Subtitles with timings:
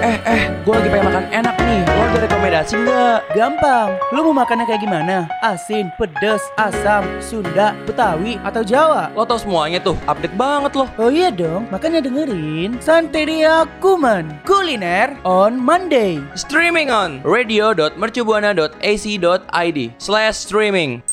[0.00, 1.84] Eh, eh, gue lagi pengen makan enak nih.
[1.84, 3.36] Lo ada rekomendasi nggak?
[3.36, 5.28] Gampang, lu mau makannya kayak gimana?
[5.44, 9.12] Asin, pedes, asam, Sunda, Betawi, atau Jawa?
[9.12, 10.88] Lo tau semuanya tuh, update banget loh.
[10.96, 21.04] Oh iya dong, makanya dengerin Santeria Kuman Kuliner on Monday Streaming on radio.mercubuana.ac.id slash streaming.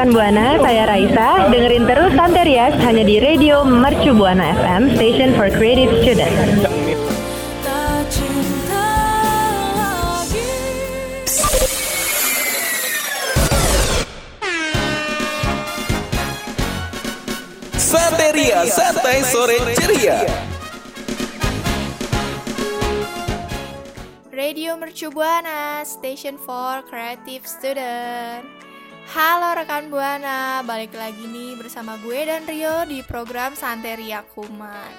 [0.00, 1.52] Rekan Buana, saya Raisa.
[1.52, 6.64] Dengerin terus Santerias hanya di Radio Mercu Buana FM, Station for Creative Students.
[17.76, 20.24] Santeria Santai Sore Ceria.
[24.32, 28.69] Radio Mercu Buana, Station for Creative Student.
[29.10, 34.94] Halo rekan Buana, balik lagi nih bersama gue dan Rio di program Santeria Kuman.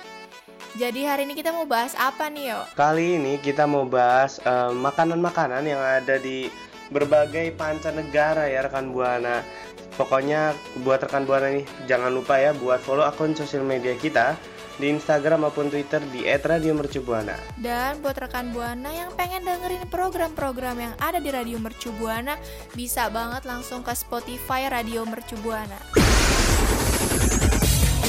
[0.76, 2.60] Jadi hari ini kita mau bahas apa nih yo?
[2.76, 6.52] Kali ini kita mau bahas eh, makanan-makanan yang ada di
[6.92, 9.48] berbagai pancanegara ya rekan Buana.
[9.96, 14.36] Pokoknya buat rekan Buana nih jangan lupa ya buat follow akun sosial media kita
[14.78, 17.36] di Instagram maupun Twitter di @radiomercubuana.
[17.60, 22.40] Dan buat rekan Buana yang pengen dengerin program-program yang ada di Radio Mercu Buana,
[22.78, 25.80] bisa banget langsung ke Spotify Radio Mercu Buana.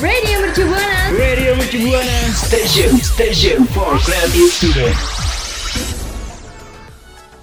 [0.03, 1.01] Radio Mercu Buana.
[1.15, 4.99] Radio Mercubuana Station Station for Creative Student.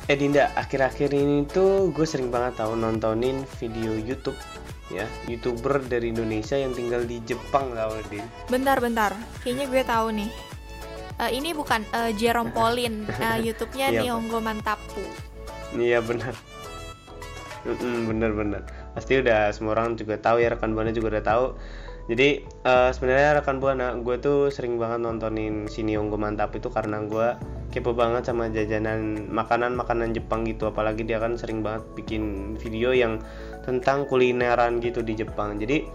[0.10, 4.36] Eh Dinda, akhir-akhir ini tuh gue sering banget tahu nontonin video YouTube
[4.90, 8.26] ya, youtuber dari Indonesia yang tinggal di Jepang tau Din.
[8.50, 10.30] Bentar-bentar, kayaknya gue tahu nih.
[11.20, 14.00] Eh, ini bukan eh, Jerome Pauline, eh, YouTube-nya Iya.
[14.04, 15.04] Nihongo Mantapu.
[15.76, 16.34] Iya benar.
[17.68, 18.64] Mm-mm, bener-bener.
[18.96, 21.46] Pasti udah semua orang juga tahu ya rekan buana juga udah tahu.
[22.10, 27.06] Jadi eh, sebenarnya rekan buana, gue tuh sering banget nontonin Sini Onggo Mantap itu karena
[27.06, 27.38] gue
[27.70, 30.66] kepo banget sama jajanan makanan-makanan Jepang gitu.
[30.66, 33.22] Apalagi dia kan sering banget bikin video yang
[33.62, 35.62] tentang kulineran gitu di Jepang.
[35.62, 35.86] Jadi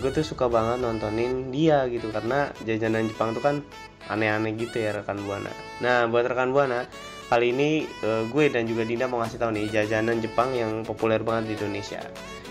[0.00, 3.60] gue tuh suka banget nontonin dia gitu karena jajanan Jepang tuh kan
[4.08, 5.52] aneh-aneh gitu ya rekan buana.
[5.84, 6.88] Nah buat rekan buana
[7.28, 11.20] kali ini eh, gue dan juga Dinda mau ngasih tahu nih jajanan Jepang yang populer
[11.20, 12.00] banget di Indonesia.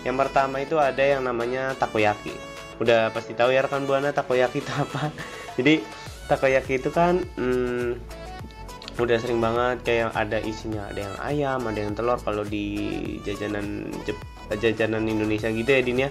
[0.06, 2.57] Yang pertama itu ada yang namanya takoyaki.
[2.78, 5.10] Udah pasti tahu ya rekan buana takoyaki itu apa.
[5.58, 5.82] Jadi
[6.30, 7.98] takoyaki itu kan hmm,
[8.98, 10.86] udah sering banget kayak ada isinya.
[10.90, 12.18] Ada yang ayam, ada yang telur.
[12.22, 12.66] Kalau di
[13.26, 13.90] jajanan
[14.56, 16.10] jajanan Indonesia gitu ya Din ya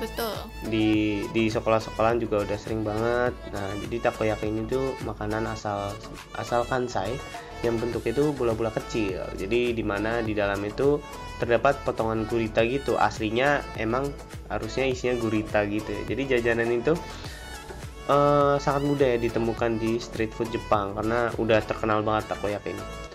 [0.00, 0.32] Betul.
[0.72, 3.36] di di sekolah-sekolahan juga udah sering banget.
[3.52, 5.92] Nah, jadi takoyaki ini tuh makanan asal
[6.40, 7.20] asal Kansai
[7.60, 9.20] yang bentuknya itu bola-bola kecil.
[9.36, 10.96] Jadi di mana di dalam itu
[11.36, 12.96] terdapat potongan gurita gitu.
[12.96, 14.08] Aslinya emang
[14.48, 15.92] harusnya isinya gurita gitu.
[16.08, 16.96] Jadi jajanan itu
[18.08, 23.09] eh, sangat mudah ya ditemukan di street food Jepang karena udah terkenal banget takoyaki ini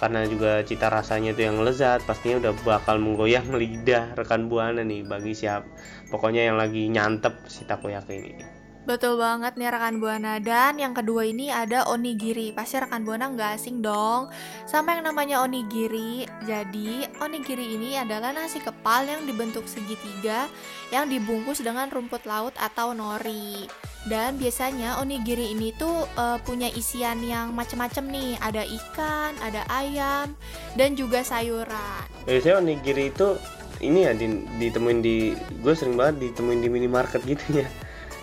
[0.00, 5.04] karena juga cita rasanya itu yang lezat pastinya udah bakal menggoyang lidah rekan buana nih
[5.04, 5.68] bagi siap
[6.08, 8.60] pokoknya yang lagi nyantep si takoyaki ini.
[8.80, 12.50] Betul banget nih rekan Buana Dan yang kedua ini ada onigiri.
[12.56, 14.32] Pasti rekan Buana nggak asing dong
[14.64, 16.24] Sama yang namanya onigiri.
[16.48, 20.48] Jadi onigiri ini adalah nasi kepal yang dibentuk segitiga
[20.88, 23.68] Yang dibungkus dengan rumput laut atau nori
[24.08, 28.40] dan biasanya onigiri ini tuh eh, punya isian yang macem-macem nih.
[28.40, 30.32] Ada ikan, ada ayam,
[30.78, 32.06] dan juga sayuran.
[32.24, 33.36] Biasanya onigiri itu
[33.80, 37.68] ini ya di- ditemuin di gue sering banget ditemuin di minimarket gitu ya.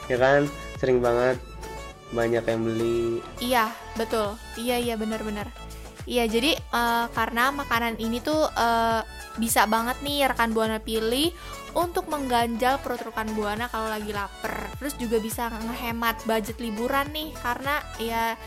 [0.07, 0.47] Ya kan?
[0.79, 1.37] Sering banget.
[2.15, 3.19] Banyak yang beli.
[3.43, 3.67] Iya,
[3.99, 4.39] betul.
[4.55, 5.51] Iya, iya benar-benar.
[6.07, 9.01] Iya, jadi eh, karena makanan ini tuh eh,
[9.37, 11.29] bisa banget nih rekan Buana pilih
[11.75, 14.71] untuk mengganjal perut rekan Buana kalau lagi lapar.
[14.79, 18.39] Terus juga bisa ngehemat budget liburan nih karena ya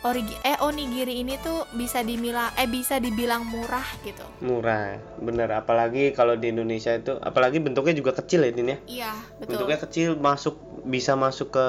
[0.00, 4.24] origi eh onigiri ini tuh bisa dibilang eh bisa dibilang murah gitu.
[4.40, 9.12] murah bener apalagi kalau di Indonesia itu apalagi bentuknya juga kecil ya Din ya Iya,
[9.36, 9.60] betul.
[9.60, 10.56] bentuknya kecil masuk
[10.88, 11.66] bisa masuk ke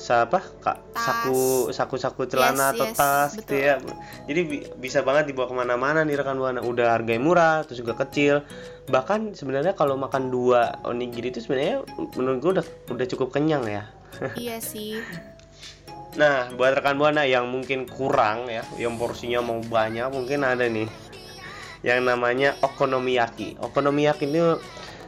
[0.00, 0.96] siapa kak?
[0.96, 1.04] Tas.
[1.04, 3.76] saku saku saku celana Yes, atau yes, tas gitu ya.
[4.24, 6.64] Jadi bi- bisa banget dibawa ke mana-mana nih rekan buana.
[6.64, 8.40] Udah harganya murah terus juga kecil.
[8.88, 11.84] Bahkan sebenarnya kalau makan dua onigiri itu sebenarnya
[12.16, 12.66] menurut gue udah
[12.96, 13.84] udah cukup kenyang ya.
[14.40, 15.04] Iya sih.
[16.10, 20.88] nah buat rekan buana yang mungkin kurang ya yang porsinya mau banyak mungkin ada nih.
[21.84, 23.60] Yang namanya okonomiyaki.
[23.62, 24.40] Okonomiyaki ini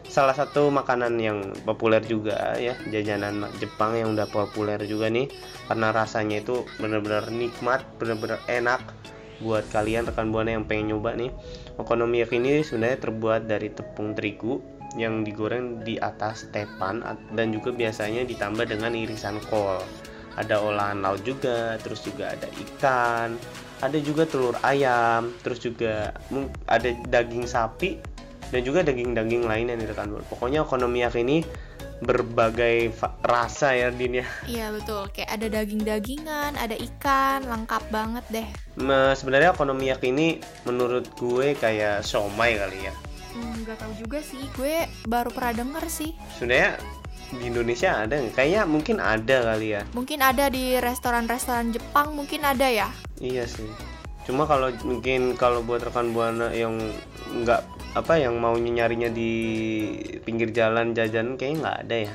[0.09, 5.31] salah satu makanan yang populer juga ya jajanan Jepang yang udah populer juga nih
[5.71, 8.83] karena rasanya itu benar-benar nikmat benar-benar enak
[9.43, 11.35] buat kalian rekan buana yang pengen nyoba nih.
[11.75, 14.63] Okonomiyaki ini sebenarnya terbuat dari tepung terigu
[14.95, 17.03] yang digoreng di atas tepan
[17.35, 19.83] dan juga biasanya ditambah dengan irisan kol.
[20.39, 23.37] Ada olahan laut juga terus juga ada ikan
[23.83, 26.15] ada juga telur ayam terus juga
[26.71, 27.99] ada daging sapi
[28.53, 31.41] dan juga daging-daging lainnya nih rekan buana pokoknya okonomiyaki ini
[31.99, 32.91] berbagai
[33.21, 38.47] rasa ya Din ya Iya betul, kayak ada daging-dagingan, ada ikan, lengkap banget deh.
[38.75, 42.95] Me- sebenarnya okonomiyaki ini menurut gue kayak somai kali ya
[43.33, 46.13] Hmm, Nggak tahu juga sih, gue baru pernah denger sih.
[46.37, 46.77] sebenarnya
[47.33, 48.35] di Indonesia ada nggak?
[48.35, 52.89] kayaknya mungkin ada kali ya Mungkin ada di restoran-restoran Jepang, mungkin ada ya.
[53.17, 53.65] iya sih
[54.23, 56.79] cuma kalau mungkin kalau buat rekan buana yang
[57.43, 59.33] nggak apa yang mau nyarinya di
[60.25, 62.13] pinggir jalan jajan kayaknya nggak ada ya.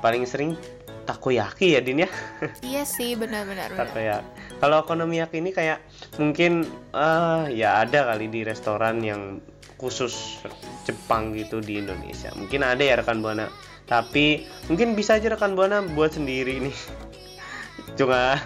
[0.00, 0.56] Paling sering
[1.04, 2.10] takoyaki ya Din ya?
[2.70, 3.72] Iya sih, benar-benar.
[3.72, 3.88] benar.
[3.88, 4.28] takoyaki.
[4.60, 5.80] Kalau okonomiyaki ini kayak
[6.20, 9.40] mungkin eh ya ada kali di restoran yang
[9.80, 10.44] khusus
[10.84, 12.28] Jepang gitu di Indonesia.
[12.36, 13.48] Mungkin ada ya rekan buana.
[13.88, 16.76] Tapi mungkin bisa aja rekan buana buat sendiri nih.
[17.98, 18.36] Cuma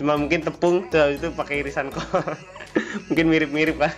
[0.00, 2.02] cuma mungkin tepung tuh itu pakai irisan kol
[3.10, 3.94] mungkin mirip-mirip lah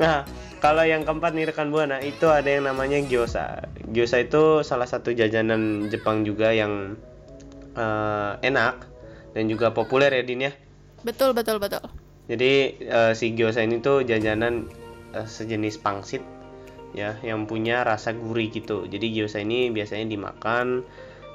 [0.00, 0.24] nah
[0.58, 5.12] kalau yang keempat nih rekan buana itu ada yang namanya gyoza gyoza itu salah satu
[5.12, 6.96] jajanan Jepang juga yang
[7.76, 8.88] eh, enak
[9.36, 10.52] dan juga populer ya Din ya
[11.04, 11.84] Betul, betul, betul.
[12.32, 14.64] jadi eh, si gyoza ini tuh jajanan
[15.12, 16.24] eh, sejenis pangsit
[16.94, 18.86] ya yang punya rasa gurih gitu.
[18.86, 20.86] Jadi gyoza ini biasanya dimakan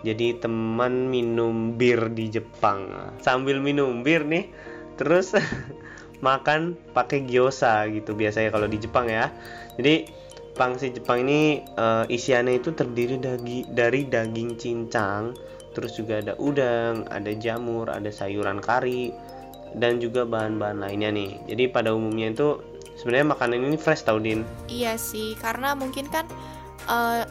[0.04, 2.88] jadi teman minum bir di Jepang.
[3.20, 4.48] Sambil minum bir nih
[4.96, 5.36] terus
[6.28, 9.32] makan pakai gyoza gitu biasanya kalau di Jepang ya.
[9.80, 10.12] Jadi
[10.56, 15.36] pangsit Jepang ini eh, isiannya itu terdiri dagi- dari daging cincang,
[15.72, 19.16] terus juga ada udang, ada jamur, ada sayuran kari,
[19.80, 21.40] dan juga bahan-bahan lainnya nih.
[21.48, 22.60] Jadi pada umumnya itu
[23.00, 24.44] sebenarnya makanan ini fresh tau Din.
[24.68, 26.28] Iya sih, karena mungkin kan
[26.92, 27.24] eh,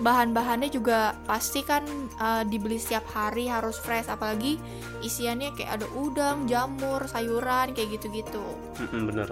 [0.00, 1.84] bahan-bahannya juga pasti kan
[2.16, 4.56] eh, dibeli setiap hari harus fresh, apalagi
[5.04, 8.44] isiannya kayak ada udang, jamur, sayuran kayak gitu-gitu.
[8.80, 9.28] Mm-mm, bener,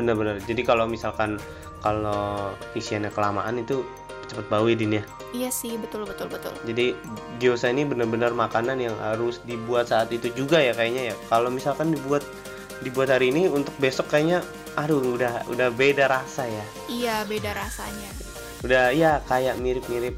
[0.00, 0.40] bener-bener.
[0.48, 1.36] Jadi kalau misalkan
[1.84, 3.84] kalau isiannya kelamaan itu
[4.30, 5.04] cepet bau ya Din ya.
[5.34, 6.54] Iya sih, betul betul betul.
[6.66, 6.94] Jadi
[7.42, 11.16] gyoza ini benar-benar makanan yang harus dibuat saat itu juga ya kayaknya ya.
[11.26, 12.22] Kalau misalkan dibuat
[12.80, 14.40] dibuat hari ini untuk besok kayaknya
[14.78, 16.64] aduh udah udah beda rasa ya.
[16.86, 18.10] Iya, beda rasanya.
[18.60, 20.16] Udah ya kayak mirip-mirip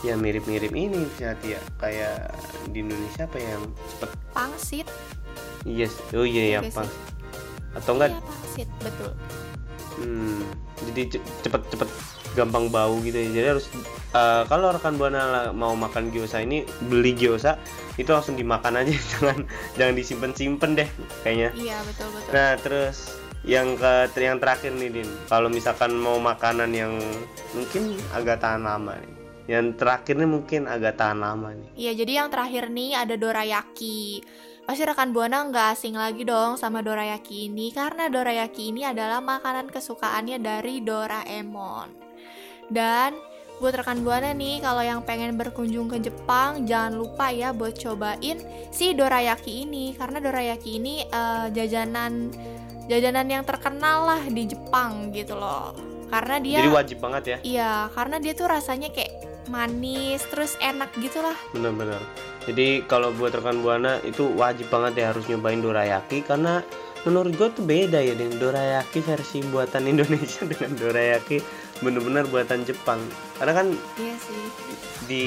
[0.00, 2.14] ya mirip-mirip ini berarti ya kayak
[2.68, 4.86] di Indonesia apa yang cepet Pangsit.
[5.64, 6.70] Yes, oh iya ya sih.
[6.70, 6.90] pas.
[7.72, 9.10] Atau enggak Iya, pangsit, betul.
[9.94, 10.42] Hmm,
[10.84, 11.88] jadi ce- cepet-cepet
[12.34, 13.28] gampang bau gitu ya.
[13.32, 13.66] Jadi harus
[14.12, 17.56] eh, kalau rekan buana mau makan gyoza ini beli gyoza
[17.96, 20.88] itu langsung dimakan aja jangan jangan disimpan-simpan deh
[21.22, 21.48] kayaknya.
[21.56, 22.30] Iya, betul betul.
[22.30, 22.96] Nah, terus
[23.44, 25.10] yang ke yang terakhir nih Din.
[25.28, 26.96] Kalau misalkan mau makanan yang
[27.52, 29.14] mungkin agak tahan lama nih.
[29.44, 31.68] Yang terakhir nih mungkin agak tahan lama nih.
[31.76, 34.24] Iya, jadi yang terakhir nih ada dorayaki.
[34.64, 39.68] Pasti rekan Buana nggak asing lagi dong sama dorayaki ini karena dorayaki ini adalah makanan
[39.68, 41.92] kesukaannya dari Doraemon.
[42.72, 43.12] Dan
[43.60, 48.40] buat rekan Buana nih kalau yang pengen berkunjung ke Jepang jangan lupa ya buat cobain
[48.72, 52.32] si dorayaki ini karena dorayaki ini eh, jajanan
[52.88, 55.72] jajanan yang terkenal lah di Jepang gitu loh.
[56.12, 57.36] Karena dia Jadi wajib banget ya.
[57.42, 59.12] Iya, karena dia tuh rasanya kayak
[59.48, 61.36] manis, terus enak gitu lah.
[61.52, 62.00] Bener-bener.
[62.44, 66.60] Jadi kalau buat rekan buana itu wajib banget ya harus nyobain dorayaki karena
[67.08, 71.40] menurut gue tuh beda ya dengan dorayaki versi buatan Indonesia dengan dorayaki
[71.84, 72.98] bener-bener buatan Jepang.
[73.36, 73.66] Karena kan
[74.00, 74.44] Iya sih.
[75.04, 75.24] di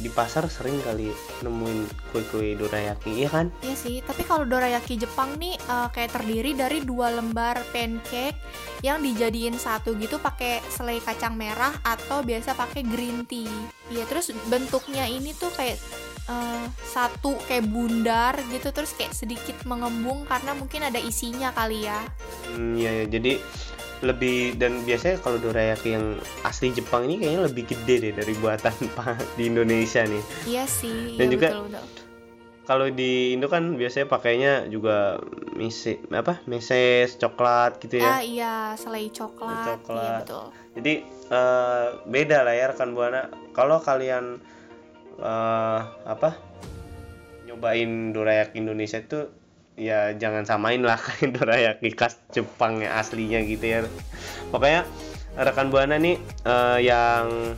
[0.00, 1.12] di pasar sering kali
[1.44, 3.52] nemuin kue-kue dorayaki, iya kan?
[3.60, 8.32] Iya sih, tapi kalau dorayaki Jepang nih eh, kayak terdiri dari dua lembar pancake
[8.80, 13.52] yang dijadiin satu gitu pakai selai kacang merah atau biasa pakai green tea.
[13.92, 15.76] Iya, terus bentuknya ini tuh kayak
[16.24, 22.00] eh, satu kayak bundar gitu terus kayak sedikit mengembung karena mungkin ada isinya kali ya.
[22.48, 23.06] Hmm, ya, ya.
[23.10, 23.36] jadi
[24.00, 28.74] lebih dan biasanya kalau dorayaki yang asli Jepang ini kayaknya lebih gede deh dari buatan
[29.36, 30.22] di Indonesia nih.
[30.44, 31.86] Iya sih, Dan iya juga- betul betul.
[32.64, 35.20] kalau di Indo kan biasanya pakainya juga
[35.52, 39.52] mise apa meses coklat gitu ya Ah iya, selai coklat.
[39.52, 40.20] Iya Coklat.
[40.22, 40.44] betul.
[40.74, 40.92] jadi
[41.28, 43.20] eh, beda lah ya rekan buana
[43.52, 44.40] kalau kalian
[45.16, 46.40] eh, apa
[47.44, 49.28] nyobain dorayaki Indonesia itu
[49.74, 53.78] ya jangan samain lah kayak dorayaki khas Jepang yang aslinya gitu ya.
[54.50, 54.86] Pokoknya
[55.34, 57.54] rekan buana nih eh, yang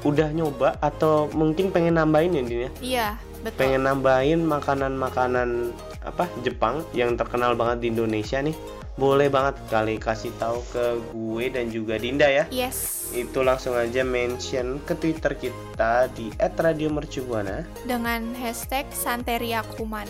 [0.00, 2.70] udah nyoba atau mungkin pengen nambahin ya Din ya?
[2.80, 3.08] Iya,
[3.44, 3.58] betul.
[3.60, 8.56] pengen nambahin makanan-makanan apa Jepang yang terkenal banget di Indonesia nih.
[9.00, 10.84] Boleh banget kali kasih tahu ke
[11.14, 12.44] gue dan juga Dinda ya.
[12.52, 20.08] Yes, itu langsung aja mention ke Twitter kita di @radiomercubuana dengan hashtag Santeria Kuman.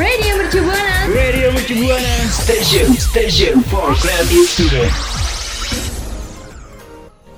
[0.00, 4.88] Radio Mercu Buana Station Station for Creative Student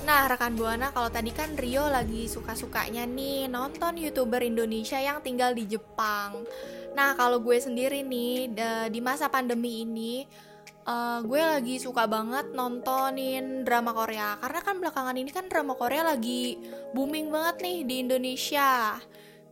[0.06, 5.58] Nah, rekan Buana, kalau tadi kan Rio lagi suka-sukanya nih nonton YouTuber Indonesia yang tinggal
[5.58, 6.46] di Jepang.
[6.94, 8.54] Nah, kalau gue sendiri nih
[8.94, 10.22] di masa pandemi ini
[10.86, 16.14] eh, gue lagi suka banget nontonin drama Korea karena kan belakangan ini kan drama Korea
[16.14, 16.62] lagi
[16.94, 19.02] booming banget nih di Indonesia.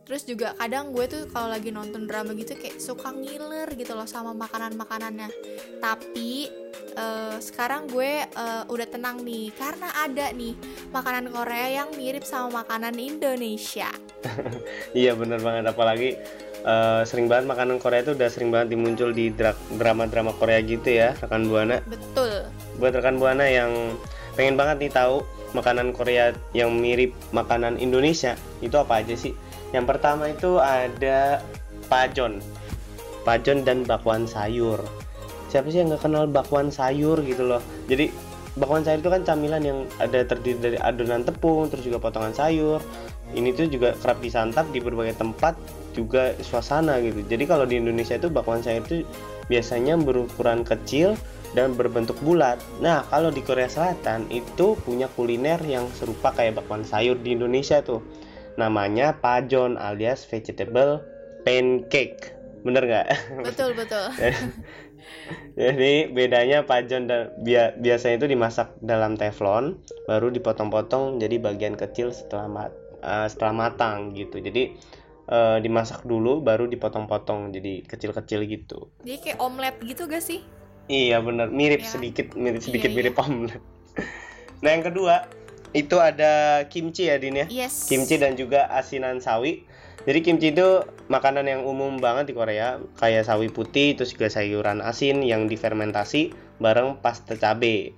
[0.01, 4.09] Terus juga kadang gue tuh kalau lagi nonton drama gitu kayak suka ngiler gitu loh
[4.09, 5.29] sama makanan-makanannya.
[5.77, 6.49] Tapi
[6.97, 10.57] eh, sekarang gue eh, udah tenang nih karena ada nih
[10.89, 13.89] makanan Korea yang mirip sama makanan Indonesia.
[14.97, 16.17] iya bener banget apalagi
[16.65, 20.89] eh, sering banget makanan Korea itu udah sering banget dimuncul di dra- drama-drama Korea gitu
[20.93, 22.45] ya rekan buana Betul.
[22.77, 23.97] buat rekan buana yang
[24.37, 29.35] pengen banget nih tahu makanan Korea yang mirip makanan Indonesia itu apa aja sih
[29.71, 31.39] yang pertama itu ada
[31.87, 32.43] pajon.
[33.23, 34.81] Pajon dan bakwan sayur.
[35.51, 37.59] Siapa sih yang nggak kenal bakwan sayur gitu loh?
[37.91, 38.11] Jadi
[38.55, 42.79] bakwan sayur itu kan camilan yang ada terdiri dari adonan tepung terus juga potongan sayur.
[43.31, 45.55] Ini tuh juga kerap disantap di berbagai tempat
[45.95, 47.23] juga suasana gitu.
[47.27, 49.07] Jadi kalau di Indonesia itu bakwan sayur itu
[49.47, 51.15] biasanya berukuran kecil
[51.51, 52.59] dan berbentuk bulat.
[52.79, 57.83] Nah, kalau di Korea Selatan itu punya kuliner yang serupa kayak bakwan sayur di Indonesia
[57.83, 57.99] tuh.
[58.55, 61.03] Namanya pajon alias vegetable
[61.43, 62.35] pancake.
[62.61, 63.07] Bener nggak?
[63.41, 64.05] Betul, betul.
[65.59, 72.15] Jadi bedanya pajon dan bia- biasanya itu dimasak dalam teflon, baru dipotong-potong jadi bagian kecil
[72.15, 74.39] setelah mat- eh, setelah matang gitu.
[74.39, 74.77] Jadi
[75.27, 78.91] eh, dimasak dulu, baru dipotong-potong jadi kecil-kecil gitu.
[79.01, 80.43] Jadi kayak omelet gitu gak sih?
[80.85, 81.87] Iya bener mirip Ya.
[81.87, 83.61] sedikit mirip sedikit Iya, mirip omelet.
[84.63, 85.23] nah yang kedua
[85.71, 87.47] itu ada kimchi ya Din ya.
[87.47, 87.87] Yes.
[87.87, 89.63] Kimchi dan juga asinan sawi.
[90.01, 90.81] Jadi kimchi itu
[91.13, 96.33] makanan yang umum banget di Korea, kayak sawi putih, terus juga sayuran asin yang difermentasi
[96.57, 97.93] bareng pasta cabe.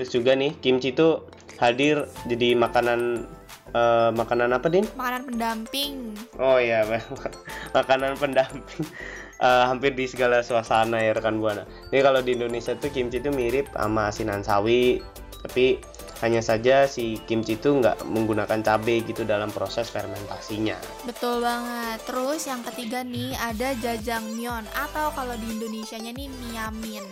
[0.00, 1.20] Terus juga nih kimchi itu
[1.60, 3.28] hadir jadi makanan
[3.76, 4.88] eh, makanan apa Din?
[4.96, 6.16] Makanan pendamping.
[6.40, 6.88] Oh iya,
[7.76, 8.88] makanan pendamping
[9.42, 11.66] Eh, hampir di segala suasana ya rekan buana.
[11.90, 15.02] Jadi kalau di Indonesia tuh kimchi itu mirip sama asinan sawi,
[15.42, 15.82] tapi
[16.22, 20.78] hanya saja si kimchi itu nggak menggunakan cabai gitu dalam proses fermentasinya.
[21.02, 21.98] Betul banget.
[22.06, 27.02] Terus yang ketiga nih ada jajangmyeon atau kalau di Indonesianya nih miamin.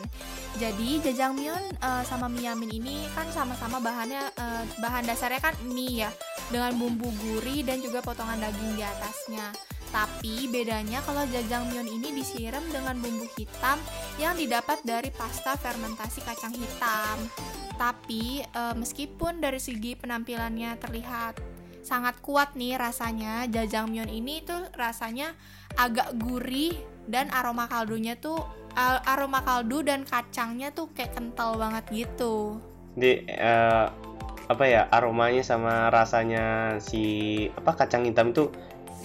[0.62, 6.10] Jadi jajangmyeon eh, sama miamin ini kan sama-sama bahannya eh, bahan dasarnya kan mie ya
[6.54, 9.50] dengan bumbu gurih dan juga potongan daging di atasnya.
[9.90, 13.82] Tapi bedanya kalau jajangmyeon ini disiram dengan bumbu hitam
[14.22, 17.18] yang didapat dari pasta fermentasi kacang hitam.
[17.80, 21.40] Tapi eh, meskipun dari segi penampilannya terlihat
[21.80, 25.32] sangat kuat nih rasanya jajangmyeon ini tuh rasanya
[25.80, 26.76] agak gurih
[27.08, 28.36] dan aroma kaldunya tuh
[29.08, 32.60] aroma kaldu dan kacangnya tuh kayak kental banget gitu.
[32.94, 33.86] Di eh,
[34.50, 38.50] apa ya aromanya sama rasanya si apa kacang hitam itu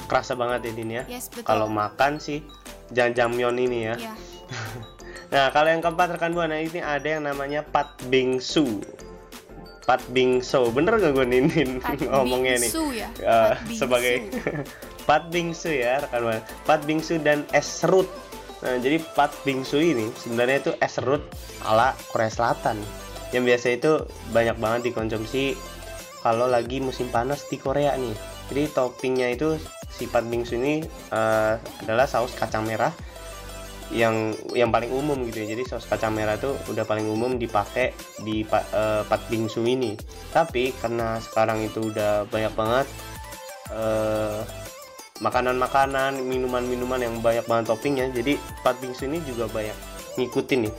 [0.05, 1.03] kerasa banget ya Din ya.
[1.09, 1.31] Yes.
[1.41, 2.45] Kalau makan sih
[2.93, 3.95] jajangmyeon ini ya.
[3.97, 4.13] ya.
[5.35, 8.79] Nah, kalau yang keempat rekan buana ini ada yang namanya pat bingsu.
[9.83, 12.71] Pat bingsu, bener gak gue ninin Pat ngomongnya nih?
[12.95, 13.11] ya.
[13.19, 13.75] Eh, Pat bingsu.
[13.83, 14.15] sebagai
[15.11, 16.41] pat bingsu ya rekan buana.
[16.63, 18.07] Pat bingsu dan es serut.
[18.63, 21.19] Nah, jadi pat bingsu ini sebenarnya itu es serut
[21.67, 22.79] ala Korea Selatan.
[23.35, 23.91] Yang biasa itu
[24.31, 25.59] banyak banget dikonsumsi
[26.23, 28.15] kalau lagi musim panas di Korea nih.
[28.47, 29.59] Jadi toppingnya itu
[29.91, 30.79] si pat bingsu ini
[31.11, 32.95] eh, adalah saus kacang merah
[33.93, 35.53] yang yang paling umum gitu ya.
[35.53, 37.93] Jadi saus kacang merah tuh udah paling umum dipakai
[38.25, 39.93] di eh, pat bingsu ini.
[40.33, 42.87] Tapi karena sekarang itu udah banyak banget
[43.69, 44.41] eh,
[45.21, 48.05] makanan-makanan, minuman-minuman yang banyak banget toppingnya.
[48.11, 49.77] Jadi pat bingsu ini juga banyak
[50.17, 50.73] ngikutin nih.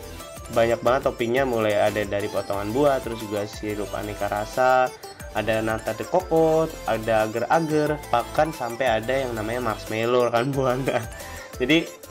[0.47, 4.87] Banyak banget toppingnya mulai ada dari potongan buah, terus juga sirup aneka rasa,
[5.35, 11.03] ada nata de coco, ada agar-agar, bahkan sampai ada yang namanya marshmallow kan buana.
[11.61, 12.06] Jadi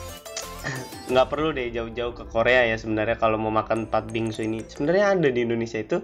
[1.05, 5.13] nggak perlu deh jauh-jauh ke Korea ya sebenarnya kalau mau makan pat bingsu ini sebenarnya
[5.13, 6.01] ada di Indonesia itu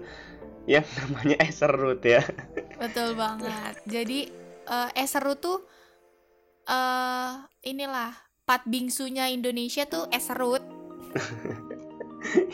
[0.70, 2.22] yang namanya es serut ya
[2.78, 3.78] Betul banget.
[3.86, 4.30] Jadi
[4.66, 5.58] eh, es serut tuh
[6.66, 7.32] eh
[7.66, 8.14] inilah
[8.46, 10.62] pat bingsunya Indonesia tuh es serut.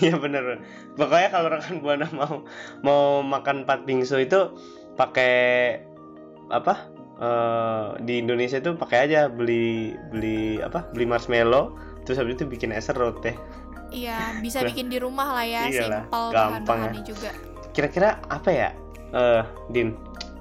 [0.01, 0.65] Iya bener
[0.97, 2.49] pokoknya kalau rekan buana mau
[2.81, 4.57] mau makan pat bingsu itu
[4.97, 5.77] pakai
[6.49, 6.89] apa
[7.21, 11.77] eh, di Indonesia tuh pakai aja beli beli apa beli marshmallow
[12.09, 13.37] terus habis itu bikin es serut teh
[13.89, 17.31] Iya, bisa Nah, bikin di rumah lah ya, iyalah, simpel gampang bahan-bahannya juga.
[17.71, 18.69] kira-kira apa ya
[19.11, 19.93] eh Din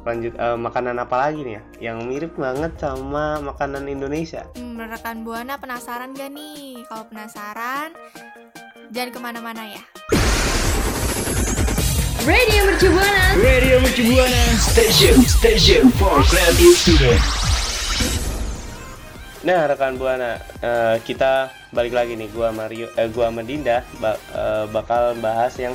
[0.01, 5.21] lanjut eh, makanan apa lagi nih ya yang mirip banget sama makanan Indonesia Hmm, rekan
[5.21, 6.79] Buana penasaran gak nih?
[6.85, 7.91] Kalau penasaran,
[8.89, 9.83] jangan ke mana-mana ya.
[12.21, 13.25] Radio Mercu Buana.
[13.37, 17.19] Radio Mercu Buana Station Station for creative student
[19.47, 24.19] Nah, rekan Buana, eh, kita balik lagi nih gua Mario eh gua sama Dinda ba-
[24.35, 25.71] eh, bakal bahas yang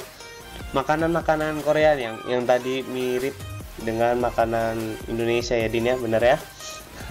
[0.77, 3.33] makanan-makanan Korea yang yang tadi mirip
[3.81, 4.77] dengan makanan
[5.09, 6.37] Indonesia ya Din ya, bener ya?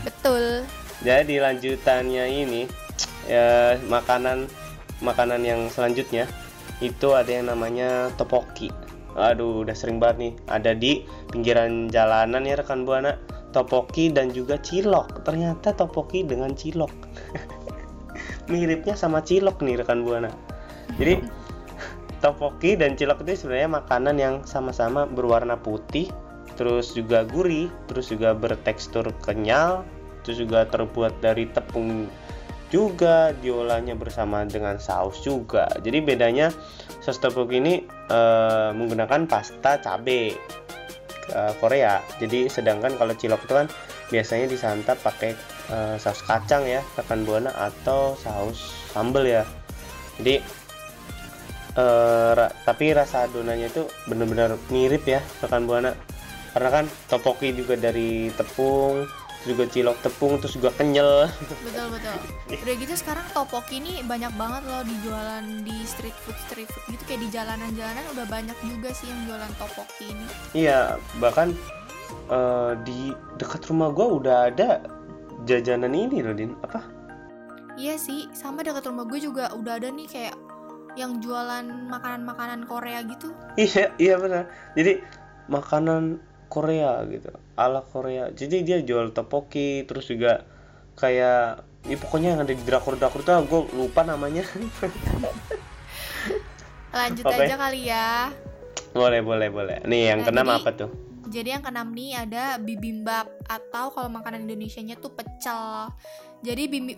[0.06, 0.62] Betul.
[1.01, 2.70] Jadi lanjutannya ini
[3.25, 4.46] ya makanan
[5.01, 6.30] makanan yang selanjutnya
[6.77, 8.70] itu ada yang namanya topoki.
[9.18, 10.34] Aduh, udah sering banget nih.
[10.46, 11.01] Ada di
[11.34, 13.18] pinggiran jalanan ya rekan Buana.
[13.51, 15.24] Topoki dan juga cilok.
[15.27, 16.91] Ternyata topoki dengan cilok.
[18.51, 20.31] Miripnya sama cilok nih rekan Buana.
[21.00, 21.24] Jadi
[22.24, 26.12] topoki dan cilok itu sebenarnya makanan yang sama-sama berwarna putih,
[26.60, 29.88] terus juga gurih, terus juga bertekstur kenyal,
[30.22, 32.08] terus juga terbuat dari tepung
[32.72, 36.48] juga diolahnya bersama dengan saus juga jadi bedanya
[37.03, 40.39] saus tteokbokki ini eh, menggunakan pasta cabe
[41.32, 42.04] eh, Korea.
[42.20, 43.68] Jadi sedangkan kalau cilok itu kan
[44.12, 45.34] biasanya disantap pakai
[45.72, 49.48] eh, saus kacang ya rekan buana atau saus sambal ya.
[50.20, 50.44] Jadi
[51.80, 55.96] eh, ra- tapi rasa adonannya itu benar-benar mirip ya rekan buana
[56.52, 59.08] karena kan topoki juga dari tepung
[59.41, 61.25] juga cilok tepung terus juga kenyal
[61.65, 62.17] Betul betul.
[62.62, 67.03] Udah gitu sekarang topoki ini banyak banget loh dijualan di street food street food gitu
[67.10, 70.25] kayak di jalanan-jalanan udah banyak juga sih yang jualan topoki ini.
[70.53, 71.57] Iya, bahkan
[72.29, 74.86] eh, di dekat rumah gua udah ada
[75.50, 76.53] jajanan ini loh, Din.
[76.62, 76.86] Apa?
[77.79, 80.36] Iya sih, sama dekat rumah gue juga udah ada nih kayak
[81.00, 83.31] yang jualan makanan-makanan Korea gitu.
[83.55, 84.51] Iya, iya benar.
[84.75, 84.99] Jadi
[85.47, 86.19] makanan
[86.52, 88.28] Korea gitu, ala Korea.
[88.36, 90.44] Jadi dia jual topoki, terus juga
[91.00, 94.44] kayak ya pokoknya yang ada di drakor-drakor tuh gue lupa namanya.
[96.92, 97.48] Lanjut Oke.
[97.48, 98.28] aja kali ya.
[98.92, 99.78] boleh, boleh, boleh.
[99.88, 100.92] Nih yang Nah, keenam apa tuh?
[101.32, 105.88] Jadi yang keenam nih ada bibimbap atau kalau makanan Indonesianya tuh pecel.
[106.44, 106.94] Jadi bimbi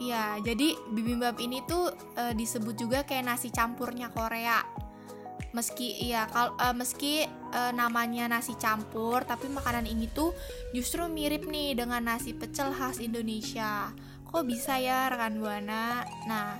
[0.00, 4.64] Iya, jadi bibimbap ini tuh eh, disebut juga kayak nasi campurnya Korea.
[5.50, 10.30] Meski iya kalau eh, meski eh, namanya nasi campur, tapi makanan ini tuh
[10.70, 13.90] justru mirip nih dengan nasi pecel khas Indonesia.
[14.30, 16.06] Kok bisa ya rekan Buana?
[16.30, 16.54] Nah,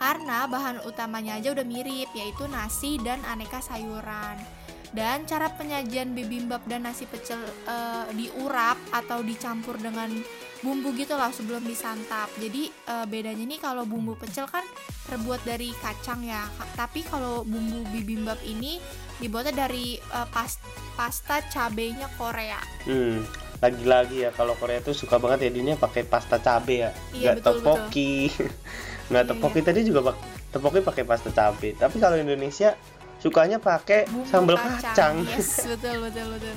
[0.00, 4.59] karena bahan utamanya aja udah mirip yaitu nasi dan aneka sayuran.
[4.90, 10.10] Dan cara penyajian bibimbap dan nasi pecel eh, diurap atau dicampur dengan
[10.60, 12.26] bumbu gitu lah sebelum disantap.
[12.36, 14.66] Jadi eh, bedanya nih kalau bumbu pecel kan
[15.06, 16.42] terbuat dari kacang ya.
[16.74, 18.82] Tapi kalau bumbu bibimbap ini
[19.18, 20.58] dibuatnya dari eh, pas-
[20.98, 22.58] pasta cabenya Korea.
[22.82, 23.22] Hmm,
[23.62, 26.90] lagi-lagi ya kalau Korea tuh suka banget ya dinya pakai pasta cabe ya.
[27.14, 28.26] Iya, betul, topoki.
[29.10, 30.16] Nggak Iya, topoki tadi juga pak
[30.50, 31.78] topoki pakai pasta cabe.
[31.78, 32.74] Tapi kalau Indonesia
[33.20, 35.22] sukanya pakai Bumbu sambal kacang.
[35.28, 36.54] Yes, betul betul betul.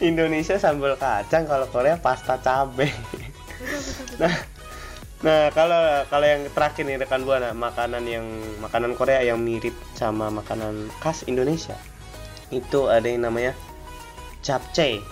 [0.00, 2.88] Indonesia sambal kacang, kalau Korea pasta cabe.
[2.88, 4.18] Betul betul betul.
[4.18, 4.34] Nah,
[5.18, 8.26] nah kalau kalau yang terakhir nih rekan buana makanan yang
[8.64, 11.74] makanan Korea yang mirip sama makanan khas Indonesia
[12.48, 13.52] itu ada yang namanya
[14.40, 15.02] japchae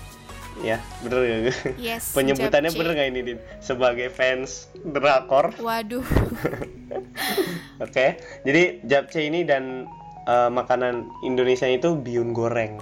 [0.65, 1.39] ya bener ya
[1.77, 2.11] Yes.
[2.17, 6.01] penyebutannya bener nggak ini Din sebagai fans drakor Waduh.
[7.85, 8.07] oke
[8.45, 9.89] jadi japchae ini dan
[10.27, 12.79] eh, makanan Indonesia itu bihun goreng.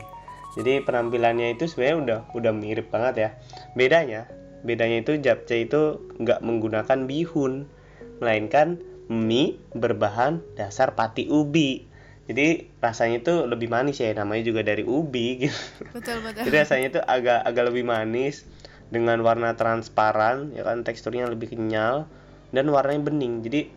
[0.55, 3.31] Jadi penampilannya itu sebenarnya udah udah mirip banget ya.
[3.75, 4.31] Bedanya
[4.65, 7.69] bedanya itu japchae itu nggak menggunakan bihun
[8.19, 8.81] melainkan
[9.13, 11.85] mie berbahan dasar pati ubi.
[12.25, 15.61] Jadi rasanya itu lebih manis ya namanya juga dari ubi gitu.
[15.93, 16.49] Betul betul.
[16.49, 18.49] jadi rasanya itu agak agak lebih manis
[18.89, 22.09] dengan warna transparan ya kan teksturnya lebih kenyal
[22.57, 23.45] dan warnanya bening.
[23.45, 23.69] Jadi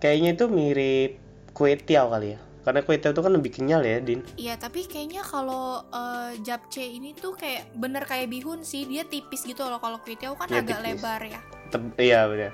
[0.00, 1.12] kayaknya itu mirip
[1.52, 4.84] kue tiaw kali ya karena kue tiaw itu kan lebih kenyal ya din Iya, tapi
[4.84, 9.80] kayaknya kalau eh, japchae ini tuh kayak bener kayak bihun sih, dia tipis gitu loh.
[9.80, 10.86] Kalau kue tiaw kan Iya, agak tipis.
[11.00, 11.40] lebar ya.
[11.68, 12.52] Tep- iya benar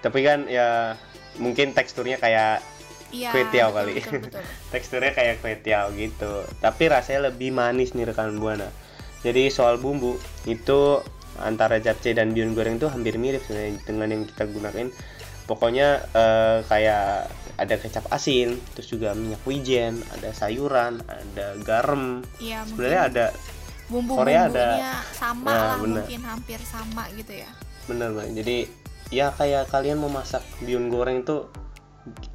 [0.00, 0.92] tapi kan ya
[1.36, 2.60] mungkin teksturnya kayak
[3.08, 3.30] Iya.
[3.30, 3.92] Kue tiaw betul, kali.
[3.94, 4.42] Betul, betul.
[4.74, 8.66] teksturnya kayak kue tiaw gitu tapi rasanya lebih manis nih rekan buana
[9.22, 10.98] jadi soal bumbu itu
[11.38, 14.86] antara japchae dan bihun goreng itu hampir mirip sebenarnya dengan yang kita gunakan
[15.44, 22.24] pokoknya eh, kayak ada kecap asin terus juga minyak wijen ada sayuran ada garam.
[22.42, 24.66] Iya, sebenarnya ada Korea bumbu-bumbunya ada.
[25.14, 26.02] sama Nah, lah bener.
[26.02, 27.50] mungkin hampir sama gitu ya.
[27.86, 28.56] Bener banget jadi
[29.12, 31.46] ya kayak kalian mau masak bihun goreng itu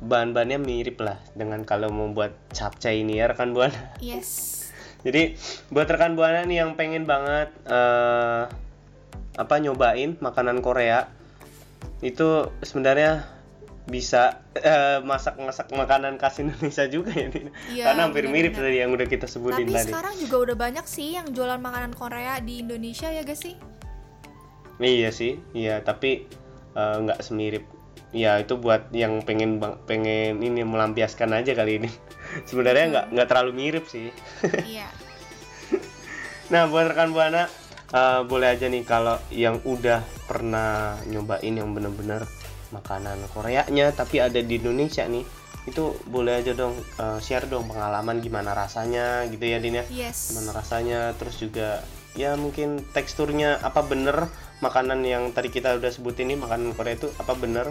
[0.01, 4.57] bahan-bahannya mirip lah dengan kalau mau buat capcay ini ya rekan buana yes.
[5.05, 5.31] Jadi
[5.71, 8.43] buat rekan buana nih yang pengen banget eh
[9.39, 11.07] apa nyobain makanan Korea
[11.99, 13.27] itu sebenarnya
[13.89, 17.27] bisa eh, masak-masak makanan khas Indonesia juga ya.
[17.73, 18.69] Iya, karena hampir mirip benar-benar.
[18.69, 21.91] tadi yang udah kita sebutin tapi tadi sekarang juga udah banyak sih yang jualan makanan
[21.97, 23.57] Korea di Indonesia ya guys sih
[24.79, 26.23] Iya sih, iya tapi
[26.77, 27.65] eh, nggak semirip.
[28.15, 31.89] Ya itu buat yang pengen bang, pengen ini melampiaskan aja kali ini.
[32.49, 34.13] Sebenarnya nggak nggak terlalu mirip sih.
[34.63, 34.87] iya
[36.53, 37.45] Nah buat rekan buana
[37.89, 42.25] eh, boleh aja nih kalau yang udah pernah nyobain yang bener-bener
[42.69, 45.25] makanan Koreanya tapi ada di Indonesia nih
[45.65, 50.33] itu boleh aja dong eh, share dong pengalaman gimana rasanya gitu ya Din ya yes
[50.33, 51.81] gimana rasanya terus juga
[52.13, 57.07] ya mungkin teksturnya apa bener makanan yang tadi kita udah sebutin ini makanan Korea itu
[57.15, 57.69] apa bener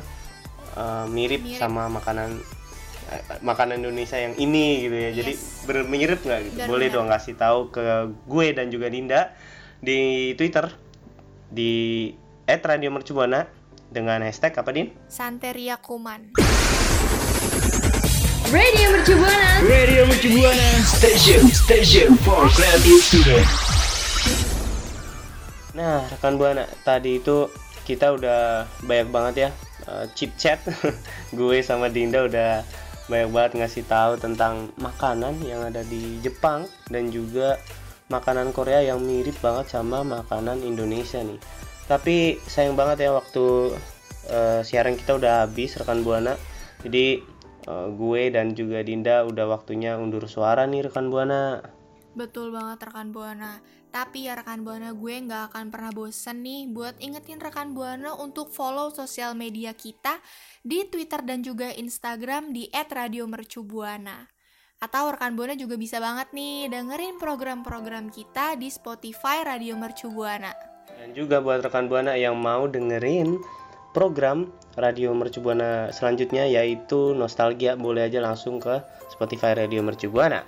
[0.78, 1.58] uh, mirip, Mirip.
[1.58, 2.38] sama makanan
[3.40, 5.64] makanan Indonesia yang ini gitu ya jadi Yes.
[5.64, 6.96] bener mirip nggak gitu boleh bener.
[7.00, 7.84] dong kasih tahu ke
[8.28, 9.32] gue dan juga Dinda
[9.78, 10.70] di Twitter
[11.48, 12.10] di
[12.44, 13.46] @radiomercubuana
[13.88, 14.92] dengan hashtag apa din?
[15.08, 16.36] Santeria Kuman.
[18.48, 23.44] Radio Mercu Buana Station Station for Creative Student
[25.76, 27.52] Nah, rekan buana, tadi itu
[27.84, 29.50] kita udah banyak banget ya
[29.86, 30.58] uh, chit chat.
[31.38, 32.64] Gue sama Dinda udah
[33.06, 37.56] banyak banget ngasih tahu tentang makanan yang ada di Jepang dan juga
[38.08, 41.40] makanan Korea yang mirip banget sama makanan Indonesia nih.
[41.88, 43.72] Tapi sayang banget ya waktu
[44.28, 46.36] uh, siaran kita udah habis rekan buana.
[46.84, 47.24] Jadi
[47.68, 51.78] uh, gue dan juga Dinda udah waktunya undur suara nih rekan buana.
[52.18, 53.62] Betul banget rekan Buana.
[53.94, 58.50] Tapi ya rekan Buana gue nggak akan pernah bosen nih buat ingetin rekan Buana untuk
[58.50, 60.18] follow sosial media kita
[60.66, 64.37] di Twitter dan juga Instagram di @radiomercubuana.
[64.78, 70.54] Atau rekan Buana juga bisa banget nih dengerin program-program kita di Spotify Radio Mercubuana.
[70.94, 73.42] Dan juga buat rekan Buana yang mau dengerin
[73.90, 74.46] program
[74.78, 78.78] Radio Mercu Buana selanjutnya yaitu Nostalgia boleh aja langsung ke
[79.10, 80.46] Spotify Radio Mercu Buana.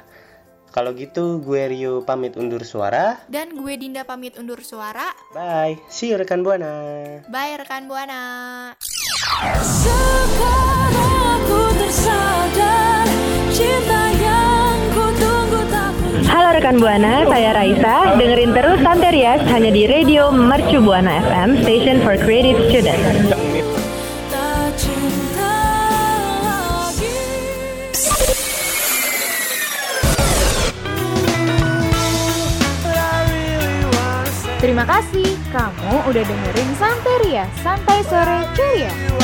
[0.70, 3.18] Kalau gitu gue Rio pamit undur suara.
[3.26, 5.10] Dan gue Dinda pamit undur suara.
[5.34, 5.82] Bye.
[5.90, 6.70] See you rekan Buana.
[7.26, 8.22] Bye rekan Buana.
[9.58, 12.39] Sekarang aku tersadar
[16.50, 18.18] Rekan Buana, saya Raisa.
[18.18, 23.30] Dengerin terus Santerias hanya di Radio Mercu Buana FM, Station for Creative Students.
[34.58, 39.19] Terima kasih kamu udah dengerin Santeria Santai Sore Ceria.